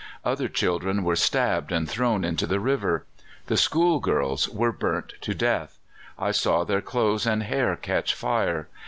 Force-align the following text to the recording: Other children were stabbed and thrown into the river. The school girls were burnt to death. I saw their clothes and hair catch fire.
Other 0.25 0.47
children 0.47 1.03
were 1.03 1.15
stabbed 1.15 1.71
and 1.71 1.87
thrown 1.87 2.23
into 2.25 2.47
the 2.47 2.59
river. 2.59 3.05
The 3.45 3.55
school 3.55 3.99
girls 3.99 4.49
were 4.49 4.71
burnt 4.71 5.13
to 5.21 5.35
death. 5.35 5.77
I 6.17 6.31
saw 6.31 6.63
their 6.63 6.81
clothes 6.81 7.27
and 7.27 7.43
hair 7.43 7.75
catch 7.75 8.15
fire. 8.15 8.67